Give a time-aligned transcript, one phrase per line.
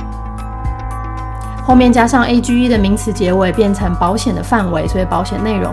[1.64, 5.72] 后面加上 a g e 的名词结尾，变成保险的范围，所以保险内容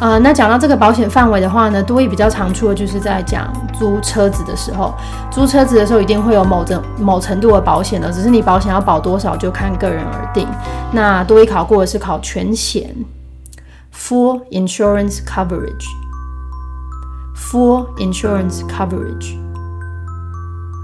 [0.00, 4.92] 呃，那讲到这个保险范围的话呢，多益比较常出的就是在讲租车子的时候，
[5.30, 10.48] 租车子的时候一定会有某程某程度的保险的，只是你保险要保多少就看个人而定。
[10.90, 12.92] 那多益考过的是考全险
[13.94, 19.40] ，full insurance coverage，full insurance coverage。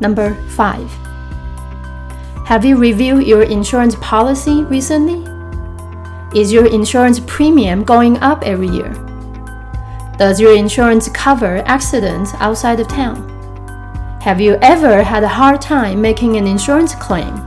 [0.00, 0.88] Number five.
[2.46, 5.33] Have you reviewed your insurance policy recently?
[6.34, 8.92] Is your insurance premium going up every year?
[10.18, 13.30] Does your insurance cover accidents outside of town?
[14.20, 17.40] Have you ever had a hard time making an insurance claim?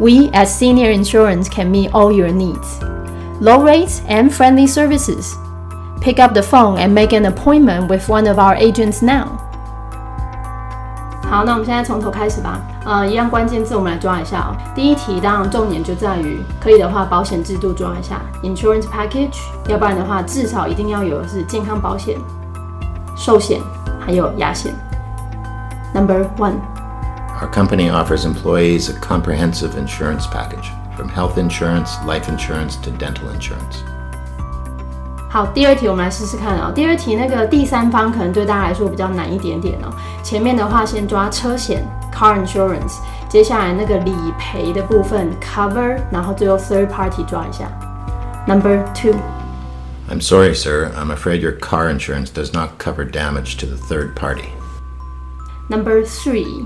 [0.00, 2.80] We at Senior Insurance can meet all your needs.
[3.42, 5.36] Low rates and friendly services.
[6.00, 9.43] Pick up the phone and make an appointment with one of our agents now.
[11.30, 12.60] 好，那我们现在从头开始吧。
[12.84, 14.56] 呃，一样关键字我们来抓一下哦。
[14.74, 22.18] 第一题当然重点就在于，可以的话保险制度抓一下，insurance package，要不然的话至少一定要有是健康保险、
[23.16, 23.60] 寿险
[24.04, 24.72] 还有牙险。
[25.94, 26.60] Number one.
[27.40, 33.28] Our company offers employees a comprehensive insurance package, from health insurance, life insurance to dental
[33.30, 33.82] insurance.
[35.33, 36.71] 好，第二题我们来试试看哦。
[36.73, 39.93] 第二题那个第三方可能对大家来说比较难一点点哦。
[40.23, 42.97] 前面的话先抓车险 （car insurance），
[43.29, 47.69] 接下来那个理赔的部分 （cover），然后最后 third party 抓一下。
[48.47, 50.89] Number two。I'm sorry, sir.
[50.97, 54.45] I'm afraid your car insurance does not cover damage to the third party.
[55.67, 56.65] Number three，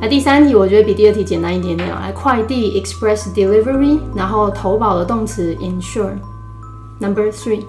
[0.00, 1.98] 来第三题，我觉得比第二题简单一点点哦。
[2.00, 7.64] 来，快递 express delivery，然后投保的动词 insure。Number three。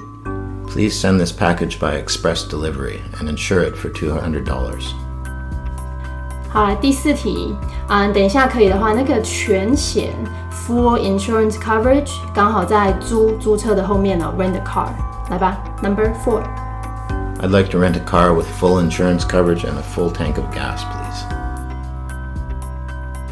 [0.68, 4.94] Please send this package by express delivery and insure it for two hundred dollars.
[6.50, 7.56] 好，第四题，
[7.88, 10.14] 嗯，等一下可以的话，那个全险
[10.52, 14.90] full insurance coverage 刚好在租租车的后面呢，rent a car，
[15.30, 20.46] 来吧，Number four。I'd like to rent a car with full insurance coverage and a full tank of
[20.54, 21.26] gas, please.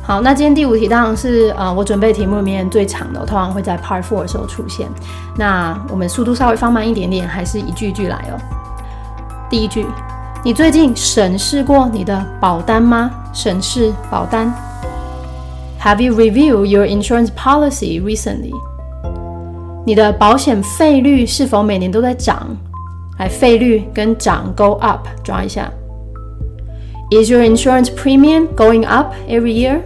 [0.07, 4.87] 好，那今天第五题当然是呃我准备题目里面最长的，通常会在 Part Four 的时候出现。
[5.35, 8.37] 那我们速度稍微放慢一点点，还是一句一句来哦。
[9.49, 9.87] 第一句，
[10.45, 13.11] 你最近审视过你的保单吗？
[13.33, 14.53] 审视保单。
[15.81, 18.53] Have you reviewed your insurance policy recently？
[19.87, 22.47] 你的保险费率是否每年都在涨？
[23.19, 25.71] 来，费率跟涨 go up 抓一下。
[27.11, 29.81] Is your insurance premium going up every year？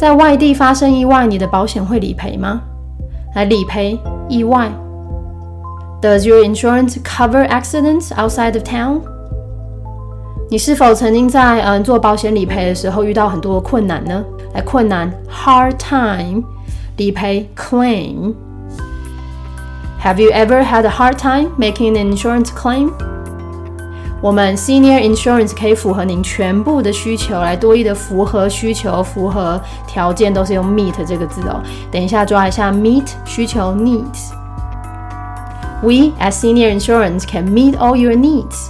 [0.00, 2.60] 在外地发生意外，你的保险会理赔吗？
[3.34, 3.98] 来理赔
[4.28, 4.70] 意外。
[6.02, 9.00] Does your insurance cover accidents outside of town？
[10.48, 14.24] 你是否曾经在嗯做保险理赔的时候遇到很多困难呢？
[14.54, 16.42] 来困难 hard time，
[16.96, 22.92] 理赔 claim。Have you ever had a hard time making an insurance claim？
[24.21, 31.59] 我们 Senior Insurance 可以符合您全部的需求，来多一的符合需求、符合条件都是用 meet 这个字哦。
[31.91, 34.29] 等一下抓一下 meet 需求 needs。
[35.81, 38.69] We as Senior Insurance can meet all your needs。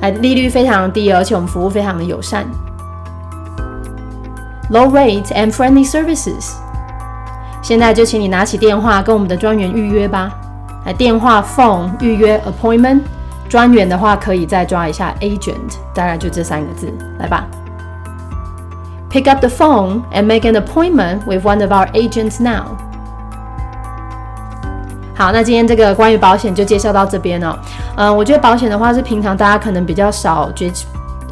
[0.00, 2.46] 来，利率非常低，而且我们服务非常的友善。
[4.70, 6.52] Low rate and friendly services。
[7.60, 10.30] 现在就请你拿起电话跟我们的专员预约吧。
[10.86, 13.00] 来，电话 phone 预约 appointment。
[13.48, 17.46] 专员的话，可以再抓一下 agent，大概就这三个字，来吧。
[19.10, 22.64] Pick up the phone and make an appointment with one of our agents now。
[25.14, 27.56] 好，那今天这个关于保险就介绍到这边了。
[27.96, 30.72] 嗯，我觉得保险的话是平常大家可能比较少接，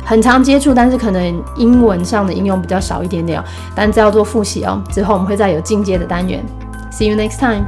[0.05, 3.45] 很常接触，但是可能英文上的应用比较少一点点哦。
[3.75, 6.45] 但这要做复习哦，之后我们会再有进阶的单元。
[6.93, 7.65] See you next time.